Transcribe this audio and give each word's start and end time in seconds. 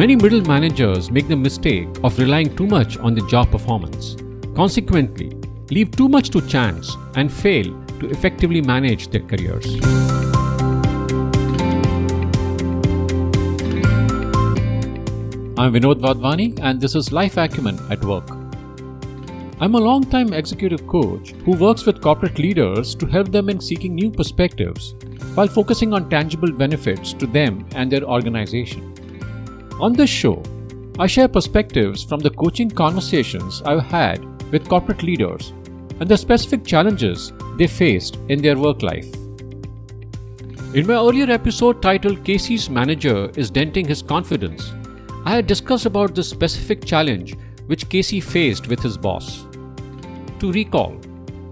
Many 0.00 0.16
middle 0.16 0.40
managers 0.40 1.10
make 1.10 1.28
the 1.28 1.36
mistake 1.36 1.86
of 2.02 2.18
relying 2.18 2.56
too 2.56 2.66
much 2.66 2.96
on 2.96 3.14
the 3.14 3.20
job 3.26 3.50
performance. 3.50 4.16
Consequently, 4.56 5.28
leave 5.70 5.90
too 5.90 6.08
much 6.08 6.30
to 6.30 6.40
chance 6.48 6.96
and 7.16 7.30
fail 7.30 7.64
to 7.98 8.08
effectively 8.08 8.62
manage 8.62 9.08
their 9.08 9.20
careers. 9.20 9.66
I'm 15.58 15.74
Vinod 15.74 16.00
Vadvani, 16.00 16.58
and 16.62 16.80
this 16.80 16.94
is 16.94 17.12
Life 17.12 17.36
Acumen 17.36 17.78
at 17.90 18.02
Work. 18.02 18.30
I'm 19.60 19.74
a 19.74 19.84
long-time 19.88 20.32
executive 20.32 20.86
coach 20.86 21.32
who 21.44 21.58
works 21.58 21.84
with 21.84 22.00
corporate 22.00 22.38
leaders 22.38 22.94
to 22.94 23.04
help 23.04 23.30
them 23.30 23.50
in 23.50 23.60
seeking 23.60 23.96
new 23.96 24.10
perspectives 24.10 24.94
while 25.34 25.46
focusing 25.46 25.92
on 25.92 26.08
tangible 26.08 26.52
benefits 26.52 27.12
to 27.12 27.26
them 27.26 27.66
and 27.74 27.92
their 27.92 28.04
organization. 28.04 28.94
On 29.80 29.94
this 29.94 30.10
show, 30.10 30.42
I 30.98 31.06
share 31.06 31.26
perspectives 31.26 32.04
from 32.04 32.20
the 32.20 32.28
coaching 32.28 32.68
conversations 32.70 33.62
I've 33.64 33.84
had 33.84 34.22
with 34.52 34.68
corporate 34.68 35.02
leaders 35.02 35.54
and 36.00 36.06
the 36.06 36.18
specific 36.18 36.66
challenges 36.66 37.32
they 37.56 37.66
faced 37.66 38.18
in 38.28 38.42
their 38.42 38.58
work 38.58 38.82
life. 38.82 39.06
In 40.74 40.86
my 40.86 40.96
earlier 40.96 41.30
episode 41.30 41.80
titled 41.80 42.26
Casey's 42.26 42.68
Manager 42.68 43.30
is 43.36 43.50
Denting 43.50 43.88
His 43.88 44.02
Confidence, 44.02 44.70
I 45.24 45.36
had 45.36 45.46
discussed 45.46 45.86
about 45.86 46.14
the 46.14 46.24
specific 46.24 46.84
challenge 46.84 47.34
which 47.64 47.88
Casey 47.88 48.20
faced 48.20 48.68
with 48.68 48.82
his 48.82 48.98
boss. 48.98 49.46
To 50.40 50.52
recall, 50.52 51.00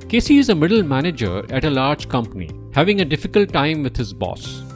Casey 0.06 0.36
is 0.36 0.50
a 0.50 0.54
middle 0.54 0.82
manager 0.82 1.50
at 1.50 1.64
a 1.64 1.70
large 1.70 2.10
company 2.10 2.50
having 2.74 3.00
a 3.00 3.06
difficult 3.06 3.54
time 3.54 3.82
with 3.82 3.96
his 3.96 4.12
boss. 4.12 4.67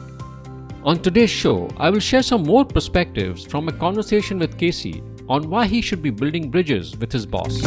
On 0.85 1.01
today's 1.01 1.29
show, 1.29 1.69
I 1.77 1.89
will 1.89 2.01
share 2.01 2.21
some 2.21 2.43
more 2.43 2.65
perspectives 2.65 3.45
from 3.45 3.69
a 3.69 3.71
conversation 3.71 4.37
with 4.37 4.57
Casey 4.57 5.01
on 5.29 5.49
why 5.49 5.65
he 5.65 5.79
should 5.79 6.01
be 6.01 6.09
building 6.09 6.51
bridges 6.51 6.97
with 6.97 7.09
his 7.09 7.25
boss. 7.25 7.63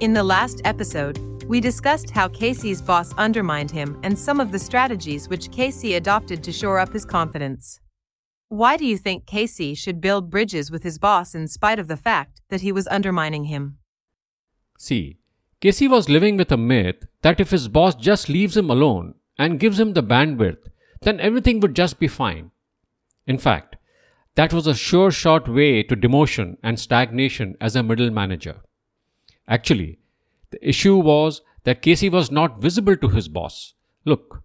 In 0.00 0.14
the 0.14 0.24
last 0.24 0.62
episode, 0.64 1.18
we 1.44 1.60
discussed 1.60 2.08
how 2.08 2.28
Casey's 2.28 2.80
boss 2.80 3.12
undermined 3.18 3.70
him 3.70 4.00
and 4.02 4.18
some 4.18 4.40
of 4.40 4.50
the 4.50 4.58
strategies 4.58 5.28
which 5.28 5.50
Casey 5.50 5.96
adopted 5.96 6.42
to 6.44 6.52
shore 6.52 6.78
up 6.78 6.94
his 6.94 7.04
confidence. 7.04 7.80
Why 8.48 8.78
do 8.78 8.86
you 8.86 8.96
think 8.96 9.26
Casey 9.26 9.74
should 9.74 10.00
build 10.00 10.30
bridges 10.30 10.70
with 10.70 10.84
his 10.84 10.98
boss 10.98 11.34
in 11.34 11.48
spite 11.48 11.78
of 11.78 11.86
the 11.86 11.98
fact 11.98 12.40
that 12.48 12.62
he 12.62 12.72
was 12.72 12.88
undermining 12.88 13.44
him? 13.44 13.76
See, 14.78 15.18
Casey 15.60 15.88
was 15.88 16.08
living 16.08 16.36
with 16.36 16.52
a 16.52 16.56
myth 16.56 17.06
that 17.22 17.40
if 17.40 17.50
his 17.50 17.68
boss 17.68 17.94
just 17.94 18.28
leaves 18.28 18.56
him 18.56 18.68
alone 18.70 19.14
and 19.38 19.60
gives 19.60 19.80
him 19.80 19.94
the 19.94 20.02
bandwidth, 20.02 20.68
then 21.00 21.18
everything 21.20 21.60
would 21.60 21.74
just 21.74 21.98
be 21.98 22.08
fine. 22.08 22.50
In 23.26 23.38
fact, 23.38 23.76
that 24.34 24.52
was 24.52 24.66
a 24.66 24.74
sure 24.74 25.10
shot 25.10 25.48
way 25.48 25.82
to 25.82 25.96
demotion 25.96 26.58
and 26.62 26.78
stagnation 26.78 27.56
as 27.60 27.74
a 27.74 27.82
middle 27.82 28.10
manager. 28.10 28.56
Actually, 29.48 29.98
the 30.50 30.68
issue 30.68 30.96
was 30.96 31.40
that 31.64 31.82
Casey 31.82 32.08
was 32.08 32.30
not 32.30 32.60
visible 32.60 32.96
to 32.96 33.08
his 33.08 33.28
boss. 33.28 33.74
Look, 34.04 34.42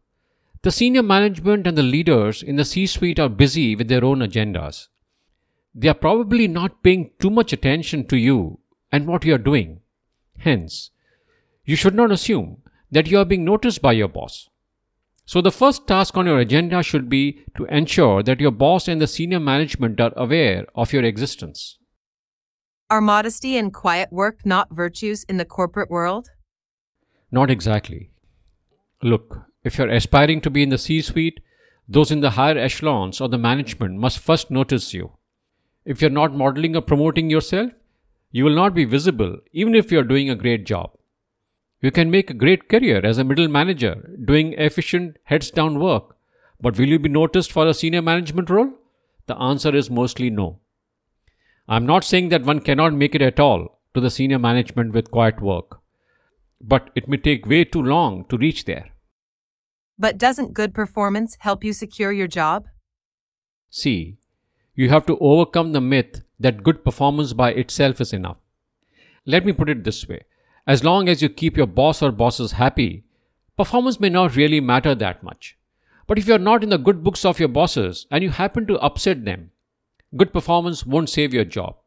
the 0.64 0.72
senior 0.72 1.04
management 1.04 1.68
and 1.68 1.78
the 1.78 1.84
leaders 1.84 2.42
in 2.42 2.56
the 2.56 2.66
C 2.66 2.88
suite 2.88 3.20
are 3.20 3.30
busy 3.30 3.76
with 3.76 3.90
their 3.90 4.06
own 4.06 4.20
agendas. 4.20 4.88
They 5.76 5.88
are 5.88 5.94
probably 5.94 6.48
not 6.48 6.84
paying 6.84 7.12
too 7.20 7.30
much 7.30 7.52
attention 7.52 8.08
to 8.08 8.18
you 8.18 8.60
and 8.92 9.08
what 9.08 9.26
you 9.26 9.36
are 9.36 9.40
doing. 9.40 9.82
Hence, 10.40 10.92
you 11.64 11.76
should 11.76 11.96
not 11.96 12.12
assume 12.12 12.62
that 12.92 13.08
you 13.08 13.18
are 13.20 13.26
being 13.26 13.46
noticed 13.46 13.82
by 13.82 13.94
your 13.94 14.08
boss. 14.08 14.50
So, 15.26 15.42
the 15.42 15.52
first 15.52 15.88
task 15.88 16.18
on 16.18 16.26
your 16.26 16.40
agenda 16.40 16.84
should 16.84 17.08
be 17.08 17.44
to 17.56 17.66
ensure 17.66 18.22
that 18.24 18.42
your 18.42 18.52
boss 18.52 18.88
and 18.88 19.00
the 19.00 19.08
senior 19.08 19.40
management 19.40 20.02
are 20.02 20.12
aware 20.16 20.66
of 20.76 20.92
your 20.92 21.04
existence. 21.04 21.78
Are 22.90 23.00
modesty 23.00 23.58
and 23.58 23.74
quiet 23.74 24.12
work 24.12 24.46
not 24.46 24.68
virtues 24.72 25.24
in 25.24 25.38
the 25.38 25.46
corporate 25.46 25.90
world? 25.90 26.30
Not 27.32 27.50
exactly. 27.50 28.12
Look, 29.02 29.46
if 29.64 29.78
you're 29.78 29.88
aspiring 29.88 30.42
to 30.42 30.50
be 30.50 30.64
in 30.64 30.70
the 30.70 30.78
C 30.78 31.02
suite, 31.02 31.40
those 31.88 32.12
in 32.12 32.20
the 32.20 32.32
higher 32.32 32.58
echelons 32.58 33.22
or 33.22 33.30
the 33.30 33.38
management 33.38 33.98
must 33.98 34.20
first 34.20 34.52
notice 34.52 34.94
you. 34.94 35.12
If 35.86 36.02
you're 36.02 36.10
not 36.10 36.36
modeling 36.36 36.76
or 36.76 36.82
promoting 36.82 37.30
yourself, 37.30 37.72
you 38.32 38.44
will 38.44 38.56
not 38.56 38.74
be 38.74 38.86
visible 38.86 39.38
even 39.52 39.76
if 39.76 39.92
you're 39.92 40.04
doing 40.04 40.30
a 40.30 40.36
great 40.36 40.66
job. 40.66 40.92
You 41.82 41.90
can 41.90 42.12
make 42.12 42.30
a 42.30 42.36
great 42.36 42.70
career 42.70 43.04
as 43.04 43.18
a 43.18 43.24
middle 43.24 43.48
manager 43.48 44.16
doing 44.24 44.54
efficient 44.54 45.18
heads 45.24 45.50
down 45.50 45.80
work, 45.80 46.16
but 46.62 46.78
will 46.78 46.88
you 46.88 47.00
be 47.00 47.10
noticed 47.10 47.52
for 47.52 47.66
a 47.66 47.74
senior 47.74 48.04
management 48.04 48.52
role? 48.52 48.72
The 49.26 49.36
answer 49.38 49.76
is 49.76 49.90
mostly 49.90 50.30
no. 50.30 50.60
I'm 51.68 51.88
not 51.88 52.04
saying 52.04 52.30
that 52.30 52.44
one 52.44 52.60
cannot 52.60 52.94
make 52.94 53.16
it 53.16 53.22
at 53.24 53.40
all 53.40 53.80
to 53.96 54.00
the 54.00 54.12
senior 54.12 54.38
management 54.38 54.94
with 54.94 55.10
quiet 55.10 55.42
work, 55.42 55.80
but 56.62 56.92
it 56.96 57.08
may 57.08 57.18
take 57.18 57.48
way 57.48 57.64
too 57.64 57.82
long 57.82 58.26
to 58.26 58.38
reach 58.38 58.66
there. 58.66 58.90
But 59.98 60.20
doesn't 60.20 60.54
good 60.54 60.76
performance 60.76 61.38
help 61.40 61.64
you 61.64 61.74
secure 61.74 62.12
your 62.12 62.28
job? 62.28 62.68
See, 63.72 64.18
you 64.76 64.90
have 64.90 65.06
to 65.08 65.18
overcome 65.20 65.72
the 65.72 65.82
myth 65.82 66.22
that 66.40 66.64
good 66.64 66.84
performance 66.84 67.34
by 67.34 67.52
itself 67.54 68.00
is 68.02 68.14
enough. 68.14 68.38
Let 69.26 69.46
me 69.46 69.54
put 69.54 69.70
it 69.70 69.84
this 69.84 70.08
way 70.08 70.26
as 70.68 70.84
long 70.84 71.10
as 71.10 71.22
you 71.22 71.30
keep 71.30 71.58
your 71.58 71.68
boss 71.68 72.02
or 72.02 72.12
bosses 72.12 72.54
happy, 72.54 73.04
performance 73.58 74.00
may 74.00 74.10
not 74.10 74.36
really 74.36 74.60
matter 74.60 74.96
that 74.96 75.24
much. 75.24 75.58
But 76.08 76.18
if 76.18 76.28
you're 76.28 76.38
not 76.38 76.64
in 76.64 76.70
the 76.70 76.78
good 76.78 77.04
books 77.04 77.26
of 77.26 77.40
your 77.40 77.50
bosses 77.50 78.06
and 78.12 78.24
you 78.24 78.30
happen 78.32 78.68
to 78.68 78.80
upset 78.80 79.26
them, 79.26 79.52
good 80.18 80.34
performance 80.34 80.86
won't 80.86 81.10
save 81.10 81.34
your 81.34 81.46
job. 81.46 81.78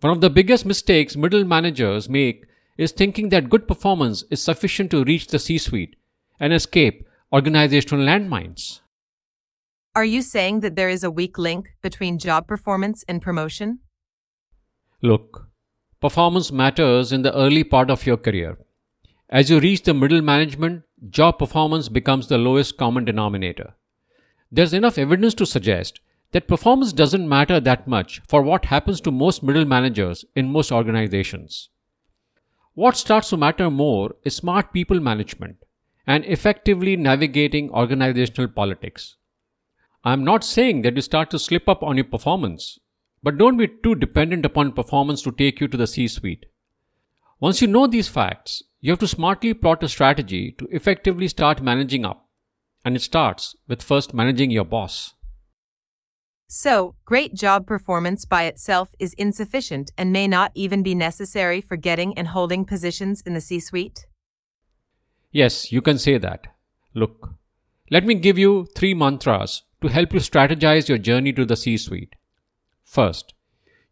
One 0.00 0.12
of 0.12 0.20
the 0.20 0.30
biggest 0.30 0.66
mistakes 0.66 1.16
middle 1.16 1.44
managers 1.44 2.08
make 2.08 2.44
is 2.76 2.92
thinking 2.92 3.30
that 3.30 3.48
good 3.48 3.66
performance 3.66 4.24
is 4.30 4.42
sufficient 4.42 4.90
to 4.90 5.04
reach 5.04 5.28
the 5.28 5.38
C 5.38 5.58
suite 5.58 5.96
and 6.38 6.52
escape 6.52 7.06
organizational 7.32 8.04
landmines. 8.04 8.80
Are 9.94 10.04
you 10.04 10.20
saying 10.20 10.60
that 10.60 10.76
there 10.76 10.90
is 10.90 11.02
a 11.02 11.10
weak 11.10 11.38
link 11.38 11.70
between 11.80 12.18
job 12.18 12.46
performance 12.46 13.02
and 13.08 13.22
promotion? 13.22 13.78
Look, 15.02 15.48
performance 16.00 16.52
matters 16.52 17.12
in 17.12 17.22
the 17.22 17.34
early 17.34 17.64
part 17.64 17.90
of 17.90 18.06
your 18.06 18.16
career. 18.16 18.58
As 19.28 19.50
you 19.50 19.58
reach 19.60 19.82
the 19.82 19.94
middle 19.94 20.22
management, 20.22 20.82
job 21.10 21.38
performance 21.38 21.88
becomes 21.88 22.28
the 22.28 22.38
lowest 22.38 22.76
common 22.76 23.04
denominator. 23.04 23.74
There's 24.50 24.72
enough 24.72 24.98
evidence 24.98 25.34
to 25.34 25.46
suggest 25.46 26.00
that 26.32 26.48
performance 26.48 26.92
doesn't 26.92 27.28
matter 27.28 27.60
that 27.60 27.88
much 27.88 28.20
for 28.28 28.42
what 28.42 28.66
happens 28.66 29.00
to 29.00 29.10
most 29.10 29.42
middle 29.42 29.64
managers 29.64 30.24
in 30.34 30.52
most 30.52 30.70
organizations. 30.70 31.70
What 32.74 32.96
starts 32.96 33.30
to 33.30 33.36
matter 33.36 33.70
more 33.70 34.14
is 34.22 34.36
smart 34.36 34.72
people 34.72 35.00
management 35.00 35.56
and 36.06 36.24
effectively 36.26 36.94
navigating 36.94 37.70
organizational 37.70 38.48
politics. 38.48 39.16
I'm 40.04 40.24
not 40.24 40.44
saying 40.44 40.82
that 40.82 40.94
you 40.94 41.02
start 41.02 41.30
to 41.30 41.38
slip 41.38 41.68
up 41.68 41.82
on 41.82 41.96
your 41.96 42.04
performance, 42.04 42.78
but 43.26 43.38
don't 43.38 43.56
be 43.56 43.66
too 43.66 43.96
dependent 43.96 44.46
upon 44.46 44.70
performance 44.70 45.20
to 45.20 45.32
take 45.32 45.60
you 45.60 45.66
to 45.66 45.76
the 45.76 45.88
C 45.88 46.06
suite. 46.06 46.46
Once 47.40 47.60
you 47.60 47.66
know 47.66 47.88
these 47.88 48.06
facts, 48.06 48.62
you 48.80 48.92
have 48.92 49.00
to 49.00 49.08
smartly 49.08 49.52
plot 49.52 49.82
a 49.82 49.88
strategy 49.88 50.54
to 50.58 50.68
effectively 50.70 51.26
start 51.26 51.60
managing 51.60 52.04
up. 52.04 52.28
And 52.84 52.94
it 52.94 53.02
starts 53.02 53.56
with 53.66 53.82
first 53.82 54.14
managing 54.14 54.52
your 54.52 54.64
boss. 54.64 55.14
So, 56.46 56.94
great 57.04 57.34
job 57.34 57.66
performance 57.66 58.24
by 58.24 58.44
itself 58.44 58.94
is 59.00 59.12
insufficient 59.14 59.90
and 59.98 60.12
may 60.12 60.28
not 60.28 60.52
even 60.54 60.84
be 60.84 60.94
necessary 60.94 61.60
for 61.60 61.76
getting 61.76 62.16
and 62.16 62.28
holding 62.28 62.64
positions 62.64 63.22
in 63.26 63.34
the 63.34 63.40
C 63.40 63.58
suite? 63.58 64.06
Yes, 65.32 65.72
you 65.72 65.82
can 65.82 65.98
say 65.98 66.16
that. 66.16 66.46
Look, 66.94 67.30
let 67.90 68.06
me 68.06 68.14
give 68.14 68.38
you 68.38 68.68
three 68.76 68.94
mantras 68.94 69.64
to 69.82 69.88
help 69.88 70.14
you 70.14 70.20
strategize 70.20 70.88
your 70.88 70.98
journey 70.98 71.32
to 71.32 71.44
the 71.44 71.56
C 71.56 71.76
suite. 71.76 72.14
First, 72.86 73.34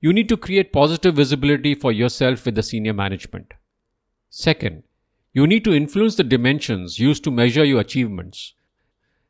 you 0.00 0.12
need 0.12 0.28
to 0.28 0.36
create 0.36 0.72
positive 0.72 1.16
visibility 1.16 1.74
for 1.74 1.92
yourself 1.92 2.46
with 2.46 2.54
the 2.54 2.62
senior 2.62 2.94
management. 2.94 3.52
Second, 4.30 4.84
you 5.32 5.46
need 5.46 5.64
to 5.64 5.74
influence 5.74 6.14
the 6.14 6.22
dimensions 6.22 6.98
used 7.00 7.24
to 7.24 7.30
measure 7.30 7.64
your 7.64 7.80
achievements. 7.80 8.54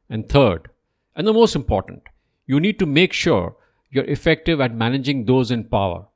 And 0.09 0.29
third, 0.29 0.69
and 1.17 1.27
the 1.27 1.33
most 1.33 1.57
important, 1.57 2.03
you 2.47 2.61
need 2.61 2.79
to 2.79 2.87
make 2.87 3.15
sure 3.15 3.57
you're 3.91 4.05
effective 4.05 4.61
at 4.61 4.75
managing 4.75 5.25
those 5.25 5.51
in 5.51 5.65
power, 5.65 6.07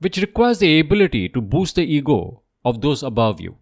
which 0.00 0.18
requires 0.18 0.58
the 0.58 0.80
ability 0.80 1.28
to 1.30 1.40
boost 1.40 1.76
the 1.76 1.84
ego 1.84 2.42
of 2.64 2.80
those 2.80 3.04
above 3.04 3.40
you. 3.40 3.56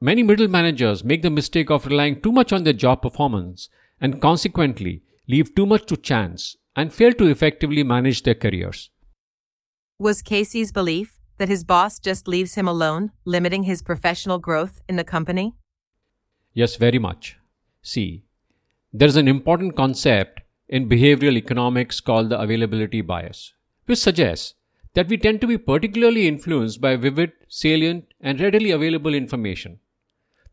Many 0.00 0.24
middle 0.24 0.48
managers 0.48 1.04
make 1.04 1.22
the 1.22 1.30
mistake 1.30 1.70
of 1.70 1.86
relying 1.86 2.20
too 2.20 2.32
much 2.32 2.52
on 2.52 2.64
their 2.64 2.72
job 2.72 3.00
performance 3.00 3.68
and 4.00 4.20
consequently 4.20 5.02
leave 5.26 5.54
too 5.54 5.66
much 5.66 5.86
to 5.86 5.96
chance 5.96 6.56
and 6.76 6.92
fail 6.92 7.12
to 7.12 7.26
effectively 7.26 7.82
manage 7.82 8.22
their 8.22 8.34
careers. 8.34 8.90
Was 9.98 10.22
Casey's 10.22 10.72
belief 10.72 11.20
that 11.38 11.48
his 11.48 11.64
boss 11.64 11.98
just 11.98 12.28
leaves 12.28 12.54
him 12.54 12.68
alone, 12.68 13.12
limiting 13.24 13.64
his 13.64 13.82
professional 13.82 14.38
growth 14.38 14.82
in 14.88 14.96
the 14.96 15.04
company? 15.04 15.54
Yes, 16.52 16.76
very 16.76 16.98
much. 16.98 17.36
See, 17.82 18.24
there 18.92 19.08
is 19.08 19.16
an 19.16 19.28
important 19.28 19.76
concept 19.76 20.40
in 20.68 20.88
behavioral 20.88 21.36
economics 21.36 22.00
called 22.00 22.28
the 22.28 22.40
availability 22.40 23.00
bias, 23.00 23.54
which 23.86 23.98
suggests 23.98 24.54
that 24.94 25.08
we 25.08 25.16
tend 25.16 25.40
to 25.40 25.46
be 25.46 25.58
particularly 25.58 26.28
influenced 26.28 26.80
by 26.80 26.96
vivid, 26.96 27.32
salient, 27.48 28.04
and 28.20 28.40
readily 28.40 28.70
available 28.70 29.14
information. 29.14 29.80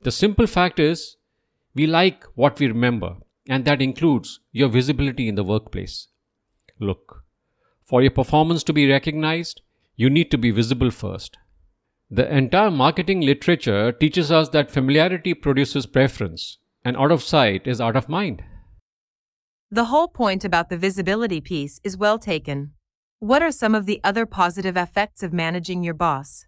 The 0.01 0.11
simple 0.11 0.47
fact 0.47 0.79
is, 0.79 1.17
we 1.75 1.85
like 1.85 2.23
what 2.35 2.59
we 2.59 2.67
remember, 2.67 3.17
and 3.51 3.65
that 3.65 3.81
includes 3.81 4.39
your 4.53 4.69
visibility 4.69 5.27
in 5.27 5.35
the 5.35 5.43
workplace. 5.43 6.07
Look, 6.79 7.25
for 7.83 8.01
your 8.01 8.11
performance 8.11 8.63
to 8.63 8.71
be 8.71 8.89
recognized, 8.89 9.59
you 9.97 10.09
need 10.09 10.31
to 10.31 10.37
be 10.37 10.51
visible 10.51 10.89
first. 10.89 11.37
The 12.09 12.33
entire 12.33 12.71
marketing 12.71 13.19
literature 13.19 13.91
teaches 13.91 14.31
us 14.31 14.47
that 14.49 14.71
familiarity 14.71 15.33
produces 15.33 15.85
preference, 15.85 16.59
and 16.85 16.95
out 16.95 17.11
of 17.11 17.21
sight 17.23 17.67
is 17.67 17.81
out 17.81 17.97
of 17.97 18.07
mind. 18.07 18.41
The 19.69 19.85
whole 19.85 20.07
point 20.07 20.45
about 20.45 20.69
the 20.69 20.77
visibility 20.77 21.41
piece 21.41 21.81
is 21.83 21.97
well 21.97 22.19
taken. 22.19 22.71
What 23.19 23.43
are 23.43 23.51
some 23.51 23.75
of 23.75 23.85
the 23.85 23.99
other 24.01 24.25
positive 24.25 24.77
effects 24.77 25.23
of 25.23 25.33
managing 25.33 25.83
your 25.83 25.93
boss? 25.93 26.45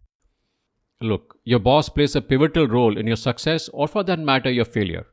Look, 1.01 1.35
your 1.44 1.59
boss 1.59 1.89
plays 1.89 2.15
a 2.15 2.21
pivotal 2.21 2.65
role 2.65 2.97
in 2.97 3.07
your 3.07 3.17
success 3.17 3.69
or, 3.73 3.89
for 3.89 4.05
that 4.05 4.19
matter, 4.19 4.50
your 4.50 4.63
failure. 4.63 5.07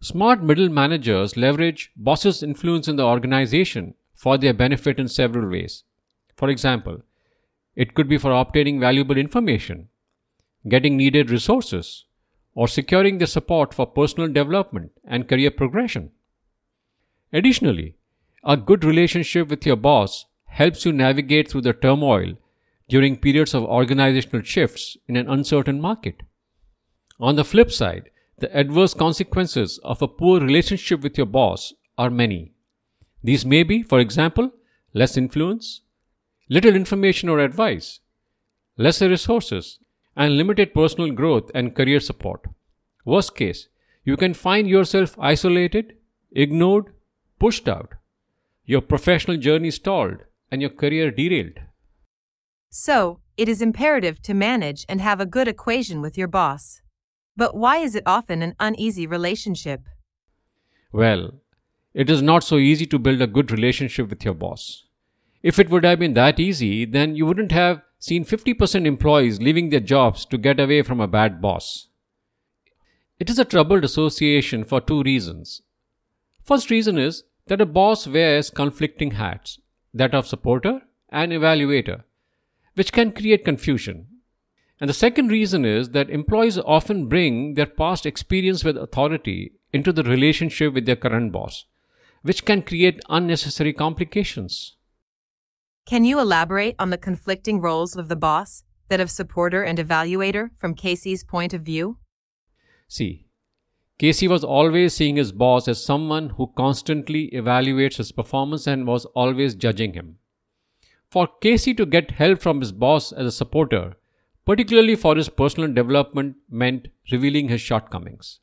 Smart 0.00 0.42
middle 0.42 0.68
managers 0.68 1.36
leverage 1.36 1.90
bosses' 1.96 2.42
influence 2.42 2.86
in 2.86 2.94
the 2.94 3.04
organization 3.04 3.94
for 4.14 4.38
their 4.38 4.54
benefit 4.54 4.98
in 4.98 5.08
several 5.08 5.50
ways. 5.50 5.82
For 6.36 6.48
example, 6.48 7.02
it 7.74 7.94
could 7.94 8.08
be 8.08 8.18
for 8.18 8.30
obtaining 8.30 8.78
valuable 8.78 9.16
information, 9.16 9.88
getting 10.68 10.96
needed 10.96 11.30
resources, 11.30 12.04
or 12.54 12.68
securing 12.68 13.18
their 13.18 13.26
support 13.26 13.74
for 13.74 13.86
personal 13.86 14.28
development 14.28 14.92
and 15.04 15.28
career 15.28 15.50
progression. 15.50 16.10
Additionally, 17.32 17.96
a 18.44 18.56
good 18.56 18.84
relationship 18.84 19.48
with 19.48 19.66
your 19.66 19.76
boss 19.76 20.26
helps 20.46 20.84
you 20.84 20.92
navigate 20.92 21.50
through 21.50 21.60
the 21.62 21.72
turmoil 21.72 22.34
during 22.88 23.16
periods 23.16 23.52
of 23.52 23.64
organizational 23.64 24.42
shifts 24.42 24.96
in 25.08 25.16
an 25.16 25.28
uncertain 25.28 25.80
market. 25.80 26.22
On 27.20 27.34
the 27.36 27.44
flip 27.44 27.70
side, 27.70 28.10
the 28.40 28.56
adverse 28.56 28.94
consequences 28.94 29.78
of 29.82 30.00
a 30.00 30.08
poor 30.08 30.40
relationship 30.40 31.00
with 31.00 31.16
your 31.16 31.26
boss 31.26 31.72
are 31.96 32.10
many. 32.10 32.52
These 33.22 33.44
may 33.44 33.62
be, 33.62 33.82
for 33.82 33.98
example, 33.98 34.52
less 34.94 35.16
influence, 35.16 35.82
little 36.48 36.74
information 36.76 37.28
or 37.28 37.40
advice, 37.40 38.00
lesser 38.76 39.08
resources, 39.08 39.78
and 40.16 40.36
limited 40.36 40.72
personal 40.74 41.10
growth 41.10 41.50
and 41.54 41.74
career 41.74 42.00
support. 42.00 42.46
Worst 43.04 43.34
case, 43.34 43.68
you 44.04 44.16
can 44.16 44.34
find 44.34 44.68
yourself 44.68 45.16
isolated, 45.18 45.94
ignored, 46.32 46.92
pushed 47.38 47.68
out, 47.68 47.94
your 48.64 48.80
professional 48.80 49.36
journey 49.36 49.70
stalled, 49.70 50.18
and 50.50 50.60
your 50.60 50.70
career 50.70 51.10
derailed. 51.10 51.58
So, 52.70 53.20
it 53.36 53.48
is 53.48 53.62
imperative 53.62 54.20
to 54.22 54.34
manage 54.34 54.84
and 54.88 55.00
have 55.00 55.20
a 55.20 55.26
good 55.26 55.48
equation 55.48 56.00
with 56.00 56.18
your 56.18 56.28
boss. 56.28 56.82
But 57.38 57.54
why 57.54 57.76
is 57.76 57.94
it 57.94 58.02
often 58.04 58.42
an 58.42 58.56
uneasy 58.58 59.06
relationship? 59.06 59.82
Well, 60.90 61.34
it 61.94 62.10
is 62.10 62.20
not 62.20 62.42
so 62.42 62.56
easy 62.56 62.84
to 62.86 62.98
build 62.98 63.22
a 63.22 63.28
good 63.28 63.52
relationship 63.52 64.10
with 64.10 64.24
your 64.24 64.34
boss. 64.34 64.86
If 65.40 65.60
it 65.60 65.70
would 65.70 65.84
have 65.84 66.00
been 66.00 66.14
that 66.14 66.40
easy, 66.40 66.84
then 66.84 67.14
you 67.14 67.26
wouldn't 67.26 67.52
have 67.52 67.82
seen 68.00 68.24
50% 68.24 68.86
employees 68.86 69.40
leaving 69.40 69.70
their 69.70 69.78
jobs 69.78 70.24
to 70.26 70.36
get 70.36 70.58
away 70.58 70.82
from 70.82 71.00
a 71.00 71.06
bad 71.06 71.40
boss. 71.40 71.86
It 73.20 73.30
is 73.30 73.38
a 73.38 73.44
troubled 73.44 73.84
association 73.84 74.64
for 74.64 74.80
two 74.80 75.04
reasons. 75.04 75.62
First 76.42 76.70
reason 76.70 76.98
is 76.98 77.22
that 77.46 77.60
a 77.60 77.66
boss 77.66 78.08
wears 78.08 78.50
conflicting 78.50 79.12
hats 79.12 79.60
that 79.94 80.12
of 80.12 80.26
supporter 80.26 80.80
and 81.08 81.30
evaluator, 81.30 82.02
which 82.74 82.92
can 82.92 83.12
create 83.12 83.44
confusion. 83.44 84.08
And 84.80 84.88
the 84.88 84.94
second 84.94 85.28
reason 85.28 85.64
is 85.64 85.90
that 85.90 86.10
employees 86.10 86.58
often 86.58 87.08
bring 87.08 87.54
their 87.54 87.66
past 87.66 88.06
experience 88.06 88.62
with 88.62 88.76
authority 88.76 89.52
into 89.72 89.92
the 89.92 90.04
relationship 90.04 90.72
with 90.72 90.86
their 90.86 90.96
current 90.96 91.32
boss, 91.32 91.64
which 92.22 92.44
can 92.44 92.62
create 92.62 93.00
unnecessary 93.08 93.72
complications. 93.72 94.76
Can 95.84 96.04
you 96.04 96.20
elaborate 96.20 96.76
on 96.78 96.90
the 96.90 96.98
conflicting 96.98 97.60
roles 97.60 97.96
of 97.96 98.08
the 98.08 98.16
boss, 98.16 98.62
that 98.88 99.00
of 99.00 99.10
supporter 99.10 99.62
and 99.62 99.78
evaluator, 99.78 100.50
from 100.56 100.74
Casey's 100.74 101.24
point 101.24 101.52
of 101.52 101.62
view? 101.62 101.98
See, 102.86 103.26
Casey 103.98 104.28
was 104.28 104.44
always 104.44 104.94
seeing 104.94 105.16
his 105.16 105.32
boss 105.32 105.66
as 105.66 105.84
someone 105.84 106.30
who 106.30 106.52
constantly 106.56 107.30
evaluates 107.34 107.96
his 107.96 108.12
performance 108.12 108.66
and 108.66 108.86
was 108.86 109.06
always 109.06 109.56
judging 109.56 109.94
him. 109.94 110.18
For 111.10 111.26
Casey 111.40 111.74
to 111.74 111.84
get 111.84 112.12
help 112.12 112.40
from 112.40 112.60
his 112.60 112.70
boss 112.70 113.10
as 113.12 113.26
a 113.26 113.32
supporter, 113.32 113.96
particularly 114.48 114.96
for 114.96 115.14
his 115.14 115.28
personal 115.28 115.72
development, 115.72 116.36
meant 116.50 116.88
revealing 117.12 117.48
his 117.48 117.60
shortcomings. 117.60 118.40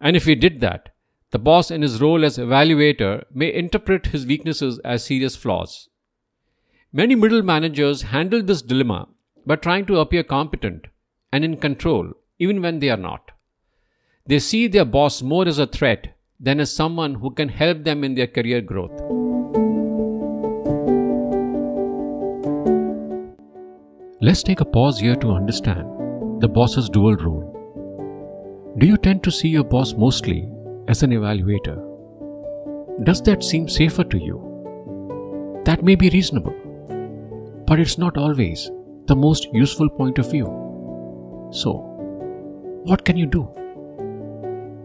And 0.00 0.16
if 0.16 0.24
he 0.24 0.34
did 0.34 0.60
that, 0.60 0.94
the 1.32 1.38
boss 1.38 1.70
in 1.70 1.82
his 1.82 2.00
role 2.00 2.24
as 2.24 2.38
evaluator 2.38 3.24
may 3.34 3.52
interpret 3.52 4.06
his 4.06 4.24
weaknesses 4.24 4.78
as 4.84 5.04
serious 5.04 5.36
flaws 5.36 5.88
Many 6.92 7.14
middle 7.14 7.42
managers 7.42 8.02
handle 8.10 8.42
this 8.42 8.62
dilemma 8.62 9.08
by 9.44 9.56
trying 9.56 9.84
to 9.86 9.98
appear 9.98 10.22
competent 10.22 10.86
and 11.30 11.44
in 11.44 11.58
control 11.58 12.12
even 12.38 12.62
when 12.62 12.78
they 12.78 12.88
are 12.88 12.96
not. 12.96 13.32
They 14.26 14.38
see 14.38 14.66
their 14.66 14.86
boss 14.86 15.20
more 15.20 15.46
as 15.46 15.58
a 15.58 15.66
threat 15.66 16.16
than 16.40 16.58
as 16.58 16.72
someone 16.72 17.16
who 17.16 17.32
can 17.32 17.50
help 17.50 17.84
them 17.84 18.02
in 18.02 18.14
their 18.14 18.26
career 18.26 18.62
growth. 18.62 19.25
Let's 24.26 24.42
take 24.42 24.60
a 24.60 24.64
pause 24.64 24.98
here 24.98 25.16
to 25.16 25.30
understand 25.30 26.42
the 26.42 26.48
boss's 26.48 26.88
dual 26.88 27.16
role. 27.16 27.44
Do 28.78 28.86
you 28.86 28.96
tend 28.96 29.22
to 29.22 29.30
see 29.30 29.48
your 29.48 29.62
boss 29.62 29.94
mostly 29.94 30.48
as 30.88 31.02
an 31.04 31.12
evaluator? 31.12 31.76
Does 33.04 33.22
that 33.22 33.44
seem 33.44 33.68
safer 33.68 34.02
to 34.02 34.18
you? 34.18 35.62
That 35.64 35.84
may 35.84 35.94
be 35.94 36.10
reasonable 36.10 36.56
but 37.68 37.80
it's 37.80 37.98
not 37.98 38.16
always 38.16 38.70
the 39.06 39.16
most 39.16 39.48
useful 39.52 39.88
point 39.88 40.18
of 40.18 40.30
view. 40.30 40.46
So, 41.52 41.72
what 42.84 43.04
can 43.04 43.16
you 43.16 43.26
do? 43.26 43.48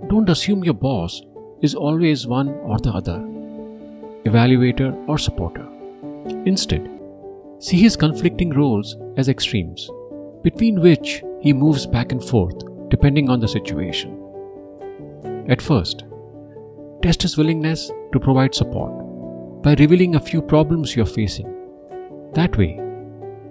Don't 0.07 0.29
assume 0.29 0.63
your 0.63 0.73
boss 0.73 1.21
is 1.61 1.75
always 1.75 2.25
one 2.27 2.49
or 2.71 2.79
the 2.79 2.91
other, 2.91 3.19
evaluator 4.25 4.91
or 5.07 5.17
supporter. 5.17 5.67
Instead, 6.45 7.00
see 7.61 7.77
his 7.77 7.95
conflicting 7.95 8.49
roles 8.49 8.97
as 9.17 9.29
extremes, 9.29 9.89
between 10.43 10.81
which 10.81 11.23
he 11.39 11.53
moves 11.53 11.85
back 11.85 12.11
and 12.11 12.23
forth 12.23 12.55
depending 12.89 13.29
on 13.29 13.39
the 13.39 13.47
situation. 13.47 14.17
At 15.47 15.61
first, 15.61 16.03
test 17.01 17.21
his 17.21 17.37
willingness 17.37 17.89
to 18.11 18.19
provide 18.19 18.53
support 18.53 18.91
by 19.63 19.75
revealing 19.75 20.15
a 20.15 20.19
few 20.19 20.41
problems 20.41 20.95
you're 20.95 21.05
facing 21.05 21.47
that 22.33 22.57
way, 22.57 22.75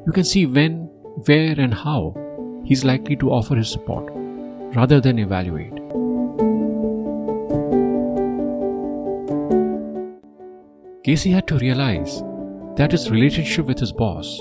you 0.06 0.12
can 0.12 0.24
see 0.24 0.46
when, 0.46 0.88
where, 1.26 1.54
and 1.58 1.74
how 1.74 2.14
he's 2.64 2.82
likely 2.82 3.14
to 3.16 3.30
offer 3.30 3.54
his 3.54 3.70
support 3.70 4.10
rather 4.74 5.00
than 5.00 5.18
evaluate. 5.18 5.74
Casey 11.04 11.30
had 11.30 11.46
to 11.48 11.58
realize 11.58 12.22
that 12.80 12.92
his 12.92 13.10
relationship 13.10 13.66
with 13.66 13.78
his 13.78 13.92
boss 13.92 14.40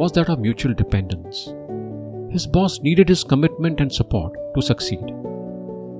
was 0.00 0.12
that 0.12 0.28
of 0.28 0.38
mutual 0.38 0.74
dependence. 0.74 1.54
His 2.30 2.46
boss 2.46 2.80
needed 2.80 3.08
his 3.08 3.24
commitment 3.24 3.80
and 3.80 3.90
support 3.90 4.34
to 4.54 4.60
succeed. 4.60 5.14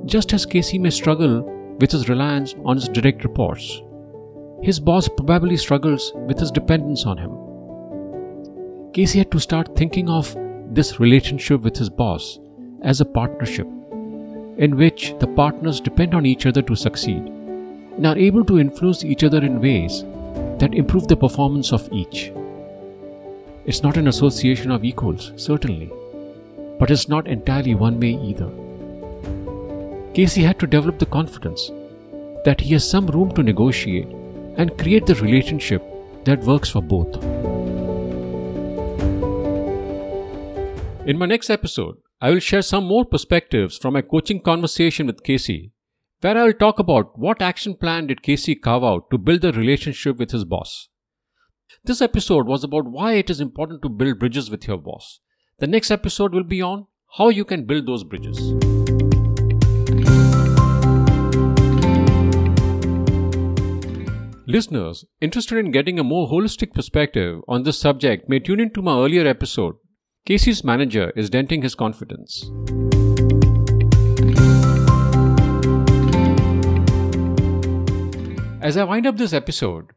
Just 0.05 0.35
as 0.35 0.45
Casey 0.45 0.79
may 0.79 0.91
struggle 0.91 1.41
with 1.81 1.93
his 1.93 2.11
reliance 2.11 2.55
on 2.67 2.77
his 2.77 2.91
direct 2.91 3.25
reports, 3.25 3.81
his 4.63 4.79
boss 4.79 5.09
probably 5.09 5.57
struggles 5.57 6.13
with 6.27 6.39
his 6.39 6.51
dependence 6.51 7.07
on 7.07 7.17
him. 7.17 8.93
Casey 8.93 9.21
had 9.21 9.31
to 9.31 9.41
start 9.41 9.75
thinking 9.75 10.11
of 10.11 10.37
this 10.69 11.01
relationship 11.01 11.63
with 11.63 11.79
his 11.79 11.89
boss 11.89 12.39
as 12.83 13.01
a 13.01 13.07
partnership 13.07 13.67
in 14.59 14.77
which 14.77 15.15
the 15.21 15.27
partners 15.27 15.81
depend 15.81 16.15
on 16.15 16.27
each 16.27 16.45
other 16.45 16.61
to 16.61 16.77
succeed 16.77 17.23
and 17.97 18.07
are 18.07 18.19
able 18.19 18.45
to 18.45 18.59
influence 18.59 19.05
each 19.05 19.25
other 19.25 19.43
in 19.43 19.63
ways 19.63 20.05
that 20.59 20.75
improve 20.75 21.09
the 21.09 21.17
performance 21.17 21.73
of 21.73 21.89
each. 21.93 22.33
It's 23.65 23.83
not 23.83 23.97
an 23.97 24.09
association 24.09 24.71
of 24.71 24.85
equals, 24.85 25.33
certainly, 25.37 25.91
but 26.79 26.91
it's 26.91 27.09
not 27.09 27.27
entirely 27.27 27.75
one 27.75 28.01
way 28.01 28.13
either. 28.13 28.51
Casey 30.15 30.43
had 30.43 30.59
to 30.59 30.67
develop 30.67 30.99
the 30.99 31.07
confidence 31.07 31.71
that 32.45 32.61
he 32.61 32.73
has 32.73 32.89
some 32.89 33.07
room 33.07 33.31
to 33.35 33.43
negotiate 33.43 34.09
and 34.57 34.77
create 34.79 35.07
the 35.07 35.15
relationship 35.17 35.83
that 36.25 36.41
works 36.41 36.71
for 36.71 36.83
both. 36.83 37.23
In 41.07 41.17
my 41.17 41.27
next 41.27 41.51
episode, 41.51 41.97
I 42.21 42.31
will 42.31 42.41
share 42.41 42.63
some 42.63 42.85
more 42.85 43.05
perspectives 43.05 43.79
from 43.79 43.95
my 43.95 44.03
coaching 44.03 44.41
conversation 44.41 45.07
with 45.07 45.23
Casey 45.23 45.71
where 46.21 46.37
I 46.37 46.45
will 46.45 46.53
talk 46.53 46.81
about 46.81 47.17
what 47.17 47.41
action 47.41 47.75
plan 47.77 48.09
did 48.09 48.23
Casey 48.23 48.57
carve 48.57 48.83
out 48.83 49.09
to 49.11 49.19
build 49.19 49.45
a 49.45 49.53
relationship 49.53 50.19
with 50.19 50.33
his 50.33 50.45
boss. 50.45 50.89
This 51.85 52.03
episode 52.03 52.47
was 52.47 52.65
about 52.65 52.87
why 52.87 53.13
it 53.13 53.31
is 53.31 53.41
important 53.41 53.83
to 53.83 53.89
build 53.89 54.19
bridges 54.19 54.51
with 54.51 54.67
your 54.67 54.79
boss. 54.79 55.21
The 55.61 55.69
next 55.69 55.93
episode 55.93 56.35
will 56.35 56.43
be 56.43 56.61
on 56.61 56.87
how 57.17 57.29
you 57.29 57.45
can 57.45 57.67
build 57.67 57.87
those 57.87 58.03
bridges. 58.03 58.37
Listeners 64.49 65.05
interested 65.21 65.59
in 65.59 65.71
getting 65.71 66.01
a 66.01 66.05
more 66.05 66.29
holistic 66.29 66.75
perspective 66.75 67.43
on 67.47 67.63
this 67.63 67.79
subject 67.79 68.29
may 68.29 68.41
tune 68.41 68.61
in 68.61 68.73
to 68.73 68.83
my 68.83 68.99
earlier 68.99 69.27
episode. 69.27 69.77
Casey's 70.27 70.65
manager 70.65 71.13
is 71.15 71.31
denting 71.31 71.63
his 71.63 71.75
confidence. 71.77 72.51
As 78.61 78.77
I 78.77 78.83
wind 78.83 79.07
up 79.07 79.17
this 79.17 79.33
episode, 79.33 79.91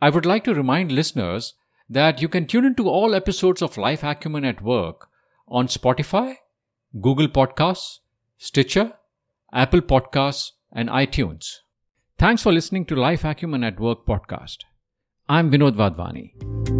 I 0.00 0.10
would 0.10 0.24
like 0.24 0.44
to 0.44 0.54
remind 0.54 0.92
listeners 0.92 1.54
that 1.90 2.22
you 2.22 2.28
can 2.28 2.46
tune 2.46 2.64
into 2.64 2.88
all 2.88 3.16
episodes 3.16 3.62
of 3.62 3.76
Life 3.76 4.04
Acumen 4.04 4.44
at 4.44 4.62
Work 4.62 5.08
on 5.48 5.66
Spotify, 5.66 6.36
Google 7.00 7.26
Podcasts, 7.26 7.98
Stitcher, 8.38 8.92
Apple 9.52 9.80
Podcasts, 9.80 10.52
and 10.72 10.88
iTunes. 10.88 11.56
Thanks 12.16 12.42
for 12.42 12.52
listening 12.52 12.84
to 12.86 12.94
Life 12.94 13.24
Acumen 13.24 13.64
at 13.64 13.80
Work 13.80 14.06
podcast. 14.06 14.58
I'm 15.28 15.50
Vinod 15.50 15.74
Vadvani. 15.74 16.75